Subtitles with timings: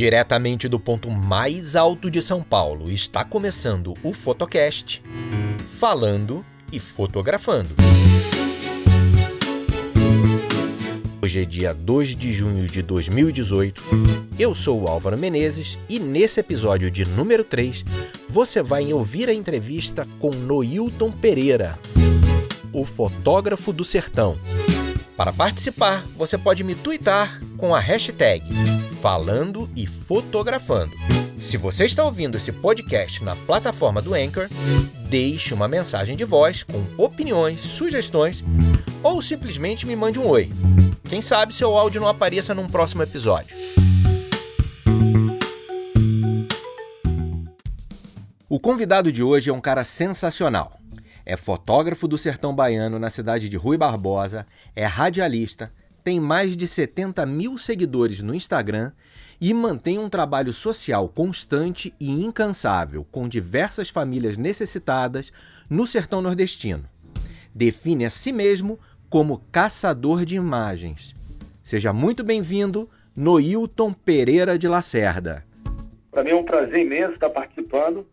[0.00, 5.02] Diretamente do ponto mais alto de São Paulo, está começando o Fotocast,
[5.78, 6.42] falando
[6.72, 7.74] e fotografando.
[11.22, 13.82] Hoje é dia 2 de junho de 2018.
[14.38, 17.84] Eu sou o Álvaro Menezes e nesse episódio de número 3
[18.26, 21.78] você vai ouvir a entrevista com Noilton Pereira,
[22.72, 24.38] o fotógrafo do sertão.
[25.14, 30.94] Para participar, você pode me twittar com a hashtag falando e fotografando.
[31.38, 34.46] Se você está ouvindo esse podcast na plataforma do Anchor,
[35.08, 38.44] deixe uma mensagem de voz com opiniões, sugestões
[39.02, 40.52] ou simplesmente me mande um oi.
[41.08, 43.56] Quem sabe seu áudio não apareça num próximo episódio.
[48.46, 50.78] O convidado de hoje é um cara sensacional.
[51.24, 56.66] É fotógrafo do sertão baiano na cidade de Rui Barbosa, é radialista, tem mais de
[56.66, 58.92] 70 mil seguidores no Instagram
[59.40, 65.32] e mantém um trabalho social constante e incansável com diversas famílias necessitadas
[65.68, 66.84] no sertão nordestino.
[67.54, 68.78] Define a si mesmo
[69.08, 71.14] como caçador de imagens.
[71.62, 75.44] Seja muito bem-vindo, Noilton Pereira de Lacerda.
[76.10, 78.06] Para mim é um prazer imenso estar participando.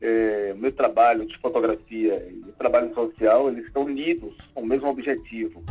[0.00, 5.62] É, meu trabalho de fotografia e trabalho social, eles estão unidos com o mesmo objetivo,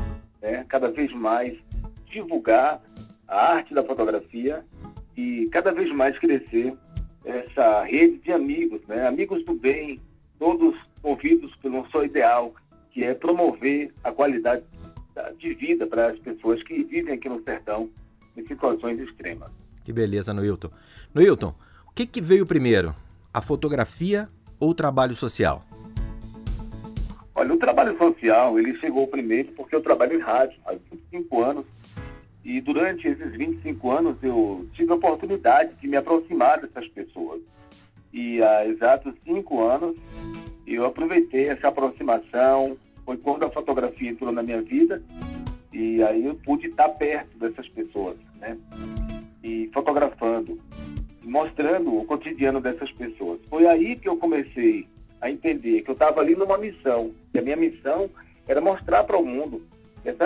[0.42, 0.66] né?
[0.68, 1.58] cada vez mais
[2.06, 2.82] divulgar
[3.28, 4.64] a arte da fotografia
[5.16, 6.74] e cada vez mais crescer
[7.24, 9.08] essa rede de amigos, né?
[9.08, 10.00] amigos do bem,
[10.40, 12.54] todos movidos pelo seu ideal,
[12.92, 14.64] que é promover a qualidade
[15.38, 17.90] de vida para as pessoas que vivem aqui no sertão
[18.36, 19.50] em situações extremas.
[19.84, 20.70] Que beleza, Noilton.
[21.14, 21.54] Noilton,
[21.88, 22.96] o que, que veio primeiro,
[23.34, 25.64] a fotografia ou o trabalho social?
[27.42, 31.66] Olha, o trabalho social, ele chegou primeiro porque eu trabalho em rádio há 25 anos
[32.46, 37.42] e durante esses 25 anos eu tive a oportunidade de me aproximar dessas pessoas.
[38.14, 39.96] E há exatos cinco anos
[40.68, 45.02] eu aproveitei essa aproximação, foi quando a fotografia entrou na minha vida
[45.74, 48.56] e aí eu pude estar perto dessas pessoas, né?
[49.44, 50.60] E fotografando,
[51.24, 53.40] mostrando o cotidiano dessas pessoas.
[53.50, 54.86] Foi aí que eu comecei
[55.22, 58.10] a entender que eu estava ali numa missão, e a minha missão
[58.48, 59.62] era mostrar para o mundo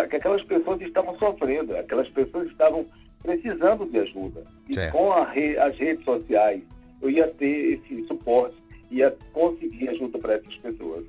[0.09, 2.85] que aquelas pessoas estavam sofrendo, aquelas pessoas estavam
[3.21, 4.43] precisando de ajuda.
[4.69, 4.93] E certo.
[4.93, 6.61] com re, as redes sociais,
[7.01, 8.55] eu ia ter esse suporte,
[8.89, 11.03] ia conseguir ajuda para essas pessoas.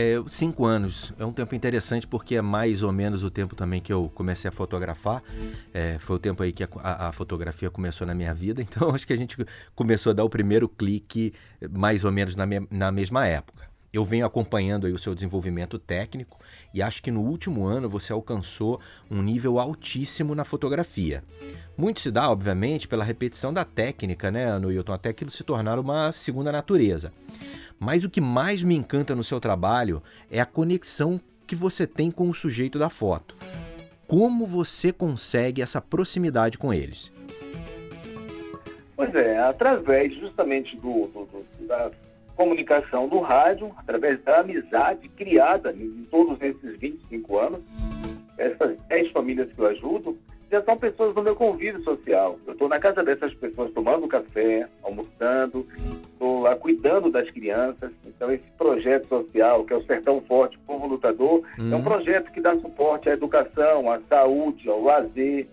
[0.00, 3.80] É, cinco anos é um tempo interessante porque é mais ou menos o tempo também
[3.80, 5.20] que eu comecei a fotografar.
[5.74, 9.04] É, foi o tempo aí que a, a, fotografia começou na minha vida, então acho
[9.04, 9.36] que a gente
[9.74, 11.34] começou a dar o primeiro clique
[11.68, 13.66] mais ou menos na, me, na mesma época.
[13.92, 16.38] Eu venho acompanhando aí o seu desenvolvimento técnico
[16.72, 21.24] e acho que no último ano você alcançou um nível altíssimo na fotografia.
[21.76, 25.76] Muito se dá, obviamente, pela repetição da técnica, né, no Hilton, até aquilo se tornar
[25.76, 27.12] uma segunda natureza.
[27.78, 32.10] Mas o que mais me encanta no seu trabalho é a conexão que você tem
[32.10, 33.36] com o sujeito da foto.
[34.06, 37.12] Como você consegue essa proximidade com eles?
[38.96, 41.90] Pois é, através justamente do, do, do da
[42.34, 47.60] comunicação do rádio, através da amizade criada em todos esses 25 anos.
[48.38, 50.18] Essas 10 famílias que eu ajudo
[50.50, 52.38] já são pessoas do meu convívio social.
[52.46, 55.66] Eu estou na casa dessas pessoas tomando café, almoçando,
[56.12, 57.92] estou lá cuidando das crianças.
[58.06, 61.72] Então, esse projeto social, que é o Sertão Forte, Povo Lutador, uhum.
[61.72, 65.46] é um projeto que dá suporte à educação, à saúde, ao lazer.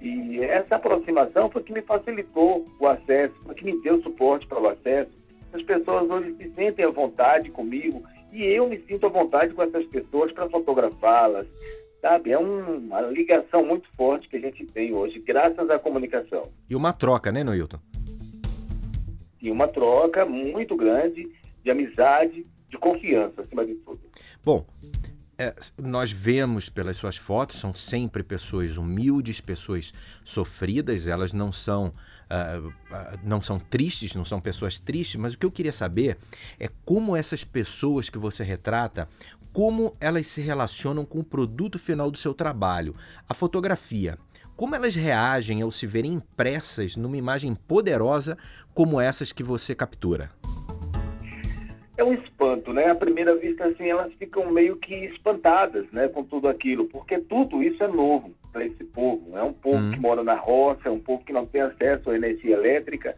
[0.00, 4.60] E essa aproximação foi que me facilitou o acesso, foi que me deu suporte para
[4.60, 5.16] o acesso
[5.56, 9.62] as pessoas hoje se sentem à vontade comigo e eu me sinto à vontade com
[9.62, 11.46] essas pessoas para fotografá-las,
[12.06, 12.30] sabe?
[12.30, 16.42] É um, uma ligação muito forte que a gente tem hoje, graças à comunicação.
[16.70, 17.80] E uma troca, né, Noilton?
[19.42, 21.28] E uma troca muito grande
[21.64, 24.00] de amizade, de confiança, acima de tudo.
[24.44, 24.64] Bom,
[25.36, 29.92] é, nós vemos pelas suas fotos, são sempre pessoas humildes, pessoas
[30.24, 31.92] sofridas, elas não são
[32.30, 36.16] uh, uh, não são tristes, não são pessoas tristes, mas o que eu queria saber
[36.58, 39.08] é como essas pessoas que você retrata,
[39.56, 42.94] como elas se relacionam com o produto final do seu trabalho,
[43.26, 44.18] a fotografia.
[44.54, 48.36] Como elas reagem ao se verem impressas numa imagem poderosa
[48.74, 50.30] como essas que você captura?
[51.96, 52.90] é um espanto, né?
[52.90, 57.62] À primeira vista, assim, elas ficam meio que espantadas, né, com tudo aquilo, porque tudo
[57.62, 59.38] isso é novo para esse povo.
[59.38, 59.90] É um povo hum.
[59.90, 63.16] que mora na roça, é um povo que não tem acesso à energia elétrica.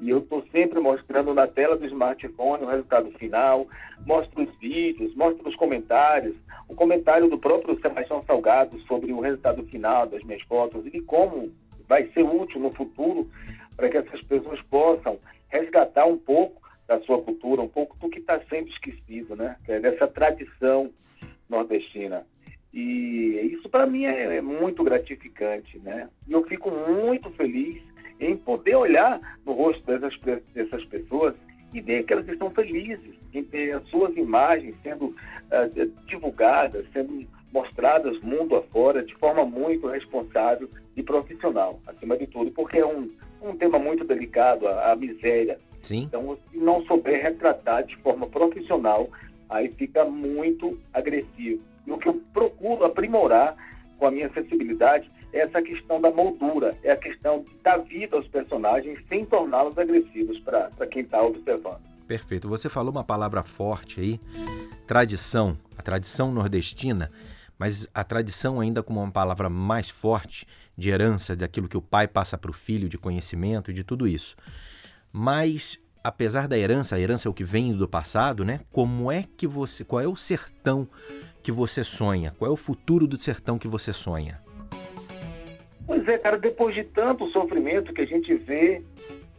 [0.00, 3.68] E eu estou sempre mostrando na tela do smartphone o resultado final,
[4.06, 6.34] mostro os vídeos, mostro os comentários,
[6.68, 11.52] o comentário do próprio Sebastião Salgado sobre o resultado final das minhas fotos e como
[11.86, 13.28] vai ser útil no futuro
[13.76, 15.18] para que essas pessoas possam
[15.48, 19.56] resgatar um pouco da sua cultura, um pouco do que está sendo esquecido, né?
[19.68, 20.90] É dessa tradição
[21.48, 22.26] nordestina.
[22.72, 26.08] E isso para mim é, é, muito gratificante, né?
[26.26, 27.82] E eu fico muito feliz
[28.20, 30.18] em poder olhar no rosto dessas,
[30.54, 31.34] dessas pessoas
[31.72, 37.26] e ver que elas estão felizes em ter as suas imagens sendo uh, divulgadas, sendo
[37.52, 43.10] mostradas mundo afora de forma muito responsável e profissional, acima de tudo, porque é um,
[43.42, 45.58] um tema muito delicado, a, a miséria.
[45.82, 46.04] Sim.
[46.04, 49.08] Então, se não souber retratar de forma profissional,
[49.48, 51.62] aí fica muito agressivo.
[51.86, 53.56] E o que eu procuro aprimorar
[53.98, 58.98] com a minha sensibilidade essa questão da moldura, é a questão dar vida aos personagens
[59.08, 61.80] sem torná-los agressivos para quem está observando.
[62.06, 62.48] Perfeito.
[62.48, 64.20] Você falou uma palavra forte aí,
[64.86, 67.10] tradição, a tradição nordestina,
[67.58, 70.46] mas a tradição ainda como uma palavra mais forte
[70.76, 74.36] de herança, daquilo que o pai passa para o filho, de conhecimento, de tudo isso.
[75.12, 78.60] Mas apesar da herança, a herança é o que vem do passado, né?
[78.70, 80.86] Como é que você, qual é o sertão
[81.42, 82.34] que você sonha?
[82.38, 84.43] Qual é o futuro do sertão que você sonha?
[85.86, 88.82] Pois é, cara, depois de tanto sofrimento que a gente vê,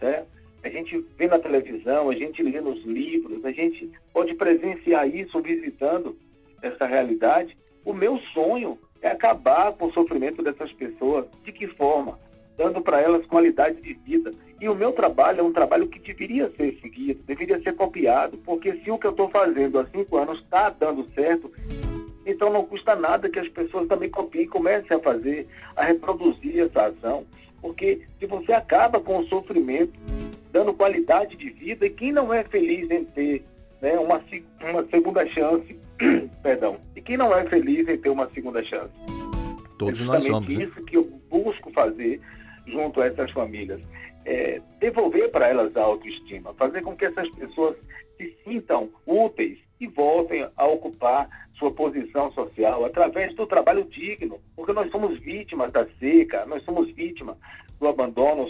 [0.02, 0.24] né?
[0.64, 5.40] A gente vê na televisão, a gente lê nos livros, a gente pode presenciar isso
[5.40, 6.18] visitando
[6.62, 7.56] essa realidade.
[7.84, 11.26] O meu sonho é acabar com o sofrimento dessas pessoas.
[11.44, 12.18] De que forma?
[12.58, 14.32] Dando para elas qualidade de vida.
[14.60, 18.74] E o meu trabalho é um trabalho que deveria ser seguido, deveria ser copiado, porque
[18.78, 21.52] se o que eu estou fazendo há cinco anos está dando certo,
[22.26, 26.60] então não custa nada que as pessoas também copiem e comecem a fazer, a reproduzir
[26.60, 27.26] essa ação.
[27.62, 29.94] Porque se você acaba com o sofrimento,
[30.52, 33.44] dando qualidade de vida, e quem não é feliz em ter
[33.82, 34.22] né, uma,
[34.70, 35.78] uma segunda chance,
[36.42, 38.94] perdão, e quem não é feliz em ter uma segunda chance?
[39.78, 40.54] Todos é nós somos.
[40.54, 40.64] Né?
[40.64, 42.22] isso que eu busco fazer
[42.66, 43.82] junto a essas famílias.
[44.26, 47.76] É, devolver para elas a autoestima, fazer com que essas pessoas
[48.18, 54.74] se sintam úteis e voltem a ocupar sua posição social através do trabalho digno, porque
[54.74, 57.38] nós somos vítimas da seca, nós somos vítimas
[57.80, 58.50] do abandono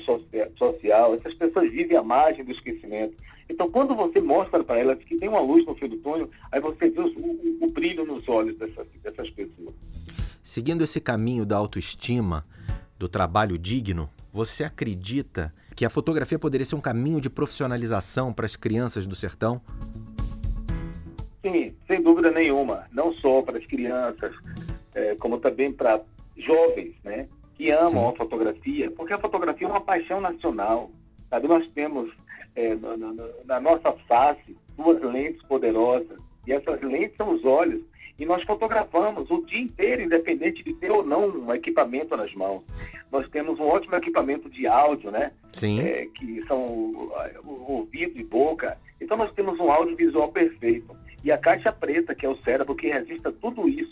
[0.58, 3.16] social, essas pessoas vivem à margem do esquecimento.
[3.50, 6.60] Então, quando você mostra para elas que tem uma luz no fim do túnel, aí
[6.60, 9.74] você vê o, o, o brilho nos olhos dessas, dessas pessoas.
[10.44, 12.46] Seguindo esse caminho da autoestima,
[12.98, 18.46] do trabalho digno, você acredita que a fotografia poderia ser um caminho de profissionalização para
[18.46, 19.62] as crianças do sertão?
[22.96, 24.34] Não só para as crianças,
[24.96, 26.02] é, como também para
[26.38, 27.28] jovens, né?
[27.56, 28.08] Que amam Sim.
[28.08, 30.90] a fotografia, porque a fotografia é uma paixão nacional.
[31.30, 31.48] Sabe?
[31.48, 32.10] Nós temos
[32.56, 37.82] é, no, no, na nossa face duas lentes poderosas, e essas lentes são os olhos.
[38.18, 42.64] E nós fotografamos o dia inteiro, independente de ter ou não um equipamento nas mãos.
[43.12, 45.34] Nós temos um ótimo equipamento de áudio, né?
[45.52, 45.82] Sim.
[45.82, 47.12] É, que são o,
[47.44, 48.78] o ouvido e boca.
[49.02, 50.96] Então nós temos um audiovisual perfeito
[51.26, 53.04] e a caixa preta, que é o cérebro que a
[53.42, 53.92] tudo isso.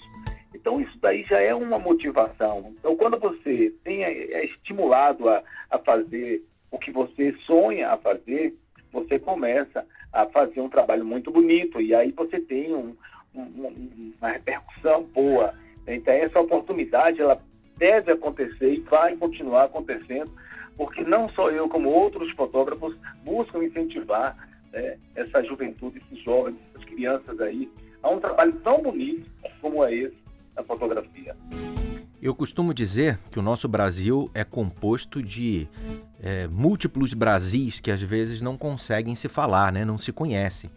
[0.54, 2.76] Então, isso daí já é uma motivação.
[2.78, 5.42] Então, quando você tem, é estimulado a,
[5.72, 8.54] a fazer o que você sonha a fazer,
[8.92, 9.84] você começa
[10.14, 12.96] a fazer um trabalho muito bonito e aí você tem um,
[13.34, 15.56] um, uma repercussão boa.
[15.88, 17.42] Então, essa oportunidade, ela
[17.78, 20.32] deve acontecer e vai continuar acontecendo,
[20.78, 24.38] porque não só eu, como outros fotógrafos, buscam incentivar
[24.72, 26.58] né, essa juventude, esses jovens,
[27.04, 27.70] crianças aí,
[28.02, 29.30] a um trabalho tão bonito
[29.62, 30.16] como é esse
[30.56, 31.36] da fotografia.
[32.22, 35.68] Eu costumo dizer que o nosso Brasil é composto de
[36.22, 39.84] é, múltiplos Brasis que às vezes não conseguem se falar, né?
[39.84, 40.70] não se conhecem.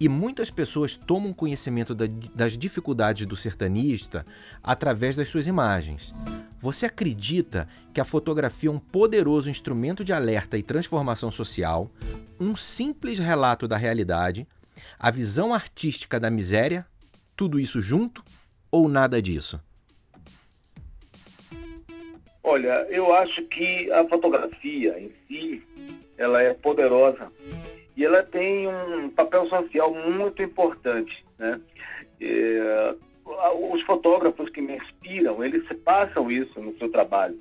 [0.00, 4.26] E muitas pessoas tomam conhecimento da, das dificuldades do sertanista
[4.60, 6.12] através das suas imagens.
[6.58, 11.88] Você acredita que a fotografia é um poderoso instrumento de alerta e transformação social,
[12.40, 14.44] um simples relato da realidade,
[14.98, 16.86] a visão artística da miséria,
[17.36, 18.22] tudo isso junto
[18.70, 19.60] ou nada disso?
[22.42, 25.62] Olha, eu acho que a fotografia em si,
[26.16, 27.30] ela é poderosa
[27.96, 31.60] e ela tem um papel social muito importante, né?
[32.20, 32.94] É,
[33.70, 37.38] os fotógrafos que me inspiram, eles passam isso no seu trabalho.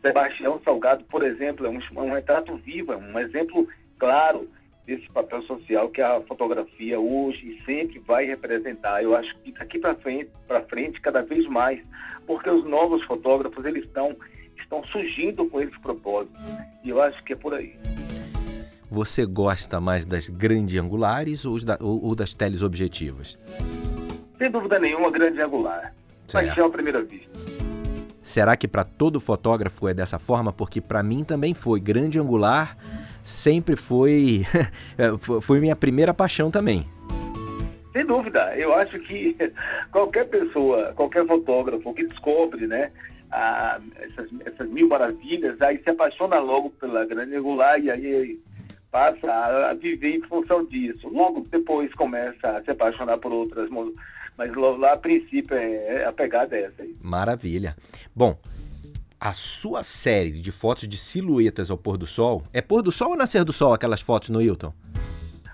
[0.00, 4.48] Sebastião Salgado, por exemplo, é um, um retrato vivo, é um exemplo claro
[4.86, 9.02] desse papel social que a fotografia hoje sempre vai representar.
[9.02, 11.80] Eu acho que daqui para frente, para frente, cada vez mais,
[12.26, 14.16] porque os novos fotógrafos eles estão
[14.56, 16.34] estão surgindo com esse propósito.
[16.82, 17.76] E eu acho que é por aí.
[18.90, 23.38] Você gosta mais das grandes angulares ou, ou, ou das telesobjetivas?
[24.38, 25.92] Sem dúvida nenhuma, grande angular.
[26.32, 27.30] Paixão à primeira vista.
[28.22, 30.52] Será que para todo fotógrafo é dessa forma?
[30.52, 31.80] Porque para mim também foi.
[31.80, 32.76] Grande angular
[33.26, 34.44] sempre foi
[35.42, 36.86] foi minha primeira paixão também.
[37.92, 39.36] Sem dúvida, eu acho que
[39.90, 42.92] qualquer pessoa, qualquer fotógrafo que descobre, né,
[43.30, 48.38] a, essas, essas, mil maravilhas, aí se apaixona logo pela grande angular e aí
[48.92, 51.08] passa a, a, viver em função disso.
[51.08, 53.68] Logo depois começa a se apaixonar por outras,
[54.36, 56.94] mas lá a princípio é, é a pegada é essa aí.
[57.02, 57.74] Maravilha.
[58.14, 58.38] Bom,
[59.20, 63.10] a sua série de fotos de silhuetas ao pôr do sol, é pôr do sol
[63.10, 64.72] ou nascer do sol aquelas fotos no Hilton?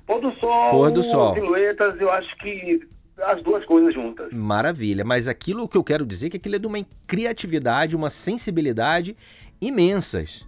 [0.06, 1.34] Pôr do sol, Pôr do sol.
[1.34, 2.80] silhuetas, eu acho que
[3.18, 4.32] as duas coisas juntas.
[4.32, 8.10] Maravilha, mas aquilo que eu quero dizer é que aquilo é de uma criatividade, uma
[8.10, 9.16] sensibilidade
[9.60, 10.46] imensas.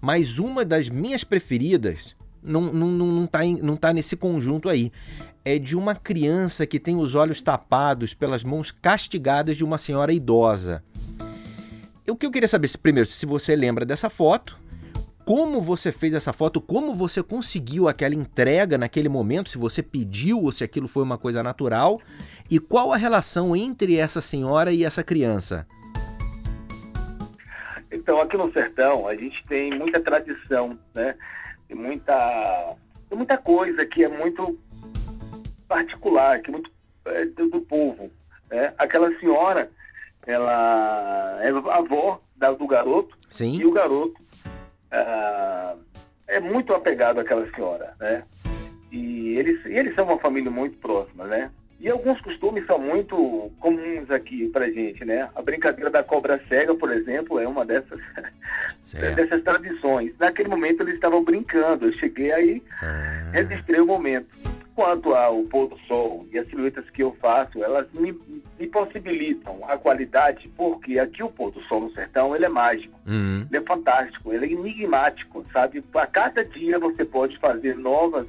[0.00, 4.90] Mas uma das minhas preferidas não, não, não, tá, não tá nesse conjunto aí.
[5.44, 10.12] É de uma criança que tem os olhos tapados pelas mãos castigadas de uma senhora
[10.12, 10.82] idosa.
[12.08, 14.56] O que eu queria saber, primeiro, se você lembra dessa foto,
[15.24, 20.40] como você fez essa foto, como você conseguiu aquela entrega naquele momento, se você pediu
[20.40, 22.00] ou se aquilo foi uma coisa natural,
[22.48, 25.66] e qual a relação entre essa senhora e essa criança?
[27.90, 31.16] Então, aqui no sertão, a gente tem muita tradição, né?
[31.66, 32.76] Tem muita,
[33.08, 34.56] tem muita coisa que é muito
[35.66, 36.70] particular, que é muito
[37.04, 38.12] é, do povo.
[38.48, 38.72] Né?
[38.78, 39.72] Aquela senhora,
[40.26, 42.20] ela é a avó
[42.58, 43.56] do garoto, Sim.
[43.56, 44.20] e o garoto
[44.90, 45.74] ah,
[46.28, 48.22] é muito apegado àquela senhora, né?
[48.92, 51.50] E eles, e eles são uma família muito próxima, né?
[51.78, 55.28] E alguns costumes são muito comuns aqui pra gente, né?
[55.34, 58.00] A brincadeira da cobra cega, por exemplo, é uma dessas,
[59.14, 60.12] dessas tradições.
[60.18, 63.30] Naquele momento eles estavam brincando, eu cheguei aí, ah.
[63.32, 64.26] registrei o momento.
[64.76, 68.12] Quanto ao pôr do sol e as silhuetas que eu faço, elas me,
[68.60, 72.94] me possibilitam a qualidade, porque aqui o pôr do sol no sertão, ele é mágico,
[73.06, 73.46] uhum.
[73.48, 75.82] ele é fantástico, ele é enigmático, sabe?
[75.94, 78.26] A cada dia você pode fazer novas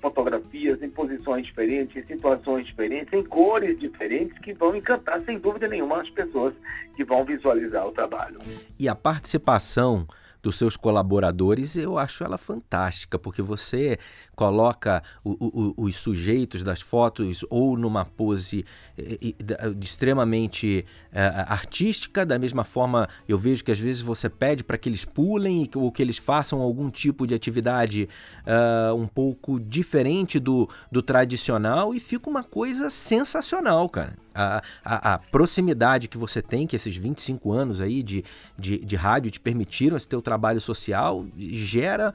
[0.00, 5.68] fotografias em posições diferentes, em situações diferentes, em cores diferentes, que vão encantar, sem dúvida
[5.68, 6.54] nenhuma, as pessoas
[6.96, 8.38] que vão visualizar o trabalho.
[8.78, 10.06] E a participação
[10.42, 13.98] dos seus colaboradores, eu acho ela fantástica, porque você
[14.34, 18.64] coloca o, o, os sujeitos das fotos ou numa pose
[18.96, 19.34] eh, eh,
[19.82, 24.88] extremamente eh, artística, da mesma forma eu vejo que às vezes você pede para que
[24.88, 28.08] eles pulem ou que eles façam algum tipo de atividade
[28.46, 34.16] uh, um pouco diferente do, do tradicional e fica uma coisa sensacional, cara.
[34.32, 38.24] A, a, a, proximidade que você tem, que esses 25 anos aí de,
[38.56, 42.14] de, de rádio te permitiram esse teu trabalho social, gera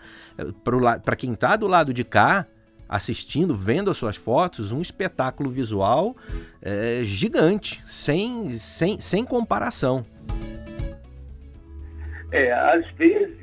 [1.03, 2.47] para quem está do lado de cá,
[2.87, 6.15] assistindo, vendo as suas fotos, um espetáculo visual
[6.61, 10.05] é, gigante, sem, sem, sem comparação.
[12.31, 13.35] É, às vezes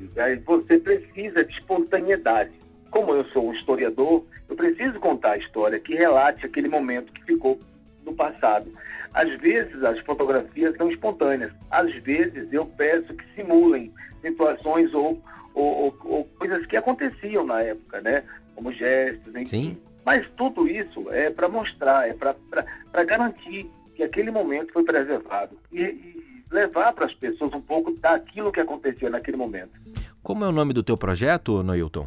[0.46, 2.52] você precisa de espontaneidade.
[2.90, 7.22] Como eu sou um historiador, eu preciso contar a história que relate aquele momento que
[7.24, 7.60] ficou
[8.06, 8.70] no passado.
[9.14, 13.92] Às vezes as fotografias são espontâneas, às vezes eu peço que simulem
[14.22, 15.22] situações ou,
[15.54, 18.24] ou, ou, coisas que aconteciam na época, né?
[18.54, 19.44] como gestos, enfim.
[19.44, 19.78] Sim.
[20.04, 25.80] Mas tudo isso é para mostrar, é para garantir que aquele momento foi preservado e,
[25.80, 29.72] e levar para as pessoas um pouco daquilo que acontecia naquele momento.
[30.22, 32.06] Como é o nome do teu projeto, Noilton?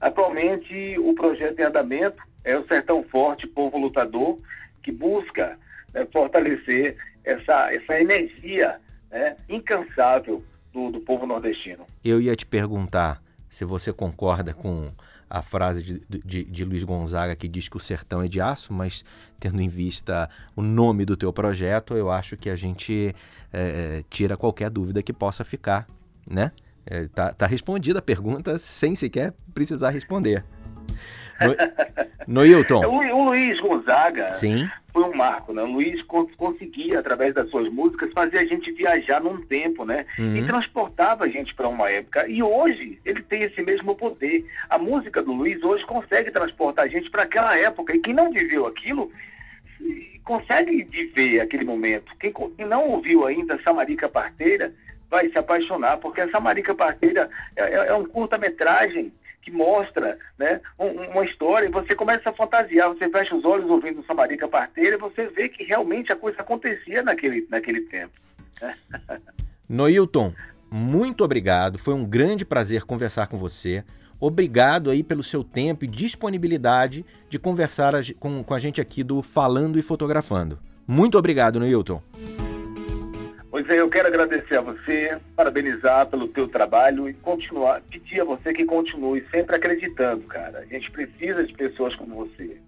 [0.00, 4.38] Atualmente, o projeto em andamento é o Sertão Forte Povo Lutador,
[4.82, 5.58] que busca
[5.94, 8.76] né, fortalecer essa, essa energia
[9.10, 11.86] né, incansável do, do povo nordestino.
[12.04, 14.88] Eu ia te perguntar se você concorda com
[15.30, 18.72] a frase de, de, de, Luiz Gonzaga que diz que o sertão é de aço,
[18.72, 19.04] mas
[19.38, 23.14] tendo em vista o nome do teu projeto, eu acho que a gente
[23.52, 25.86] é, tira qualquer dúvida que possa ficar,
[26.28, 26.50] né?
[26.86, 30.44] É, tá, tá respondida a pergunta sem sequer precisar responder.
[31.40, 32.84] No, Noilton.
[32.86, 34.68] O, o Luiz Gonzaga Sim.
[34.92, 35.62] foi um marco, né?
[35.62, 40.06] O Luiz cons conseguia, através das suas músicas, fazer a gente viajar num tempo, né?
[40.18, 40.36] Uhum.
[40.36, 42.26] E transportava a gente para uma época.
[42.28, 44.44] E hoje ele tem esse mesmo poder.
[44.70, 47.94] A música do Luiz hoje consegue transportar a gente para aquela época.
[47.94, 49.10] E quem não viveu aquilo
[50.24, 52.12] consegue viver aquele momento.
[52.18, 54.72] Quem, quem não ouviu ainda Samarica Parteira
[55.10, 59.12] vai se apaixonar, porque a Samarica Parteira é, é, é um curta-metragem
[59.44, 64.04] que mostra né, uma história, e você começa a fantasiar, você fecha os olhos ouvindo
[64.04, 68.12] Samarica Parteira, e você vê que realmente a coisa acontecia naquele, naquele tempo.
[69.68, 70.32] Noilton,
[70.70, 73.84] muito obrigado, foi um grande prazer conversar com você.
[74.18, 79.22] Obrigado aí pelo seu tempo e disponibilidade de conversar com, com a gente aqui do
[79.22, 80.58] Falando e Fotografando.
[80.86, 82.00] Muito obrigado, Noilton.
[83.54, 88.24] Pois é, eu quero agradecer a você, parabenizar pelo teu trabalho e continuar, pedir a
[88.24, 90.58] você que continue sempre acreditando, cara.
[90.58, 92.60] A gente precisa de pessoas como você.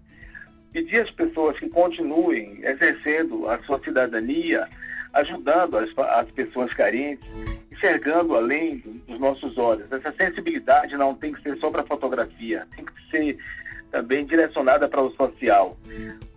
[0.71, 4.65] Pedir às pessoas que continuem exercendo a sua cidadania,
[5.11, 7.29] ajudando as, as pessoas carentes,
[7.69, 8.77] enxergando além
[9.09, 9.91] dos nossos olhos.
[9.91, 13.37] Essa sensibilidade não tem que ser só para fotografia, tem que ser
[13.91, 15.77] também direcionada para o social.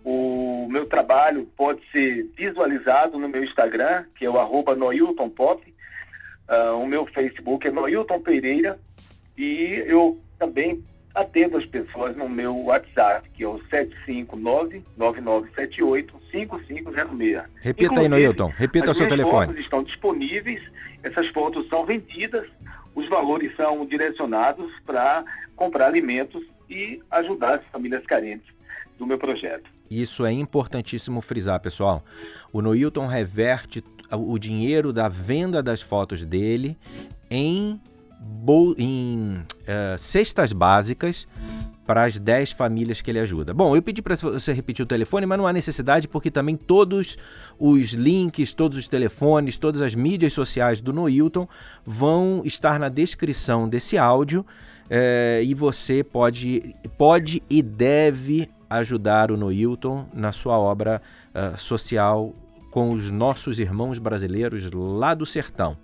[0.03, 5.61] O meu trabalho pode ser visualizado no meu Instagram, que é o arroba noiltonpop.
[6.49, 8.79] Uh, o meu Facebook é Noilton Pereira.
[9.37, 13.59] E eu também atendo as pessoas no meu WhatsApp, que é o
[14.97, 17.45] 759-9978-5506.
[17.61, 18.53] Repita aí, Noilton.
[18.55, 19.43] Repita o seu telefone.
[19.43, 20.61] As fotos estão disponíveis,
[21.03, 22.47] essas fotos são vendidas,
[22.95, 25.23] os valores são direcionados para
[25.55, 28.47] comprar alimentos e ajudar as famílias carentes
[28.97, 29.69] do meu projeto.
[29.89, 32.03] Isso é importantíssimo frisar, pessoal.
[32.53, 36.77] O Noilton reverte o dinheiro da venda das fotos dele
[37.29, 37.79] em,
[38.77, 41.27] em uh, cestas básicas
[41.85, 43.53] para as 10 famílias que ele ajuda.
[43.53, 47.17] Bom, eu pedi para você repetir o telefone, mas não há necessidade porque também todos
[47.59, 51.49] os links, todos os telefones, todas as mídias sociais do Noilton
[51.83, 54.45] vão estar na descrição desse áudio
[54.93, 61.01] é, e você pode, pode e deve ajudar o Noilton na sua obra
[61.33, 62.35] uh, social
[62.71, 65.77] com os nossos irmãos brasileiros lá do sertão.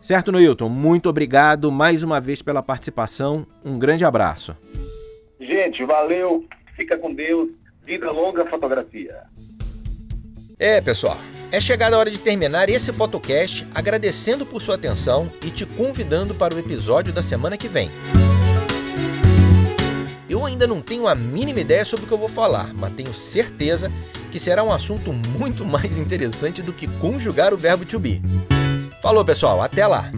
[0.00, 0.68] Certo, Noilton?
[0.68, 3.44] Muito obrigado mais uma vez pela participação.
[3.64, 4.56] Um grande abraço.
[5.40, 6.44] Gente, valeu.
[6.76, 7.50] Fica com Deus.
[7.84, 9.22] Vida longa fotografia.
[10.56, 11.18] É, pessoal.
[11.52, 16.32] É chegada a hora de terminar esse fotocast agradecendo por sua atenção e te convidando
[16.32, 17.90] para o episódio da semana que vem.
[20.28, 23.12] Eu ainda não tenho a mínima ideia sobre o que eu vou falar, mas tenho
[23.12, 23.90] certeza
[24.30, 28.22] que será um assunto muito mais interessante do que conjugar o verbo to be.
[29.02, 30.12] Falou, pessoal, até lá!